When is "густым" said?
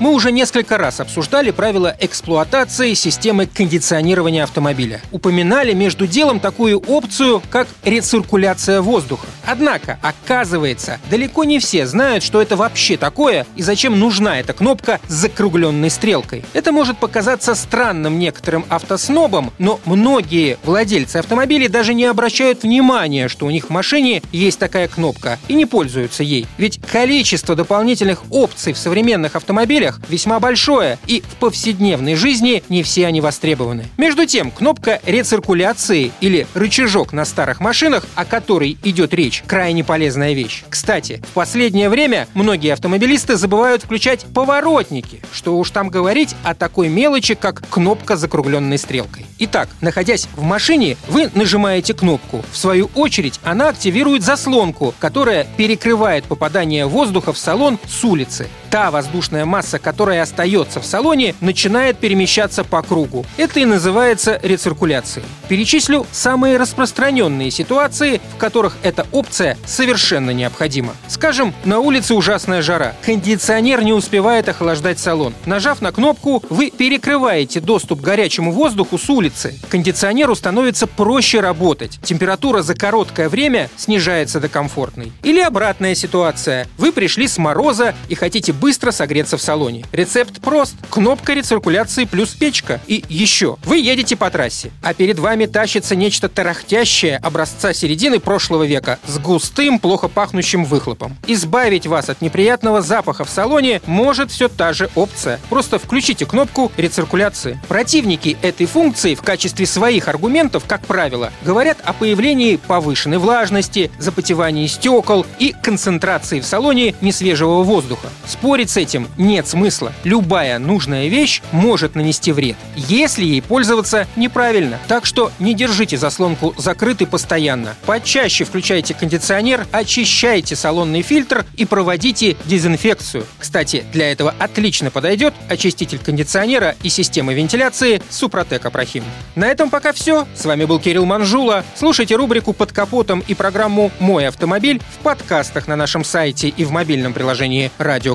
99.18-99.78